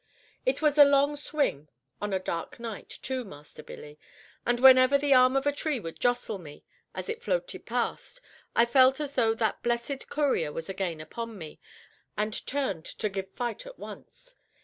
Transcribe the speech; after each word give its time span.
It 0.47 0.63
was 0.63 0.79
a 0.79 0.83
long 0.83 1.15
swim, 1.15 1.69
of 2.01 2.11
a 2.11 2.17
dark 2.17 2.59
night 2.59 2.89
too, 2.89 3.23
Master 3.23 3.61
Billy; 3.61 3.99
and 4.47 4.59
whenever 4.59 4.97
the 4.97 5.13
arm 5.13 5.35
of 5.35 5.45
a 5.45 5.51
tree 5.51 5.79
would 5.79 5.99
jostle 5.99 6.39
me, 6.39 6.63
as 6.95 7.07
it 7.07 7.21
floated 7.21 7.67
past, 7.67 8.19
I 8.55 8.65
felt 8.65 8.99
as 8.99 9.13
though 9.13 9.35
that 9.35 9.61
"blessed" 9.61 10.09
courier 10.09 10.51
was 10.51 10.69
again 10.69 11.01
upon 11.01 11.37
me, 11.37 11.59
and 12.17 12.33
turned 12.47 12.85
to 12.85 13.09
give 13.09 13.29
fight 13.29 13.67
at 13.67 13.77
once. 13.77 14.37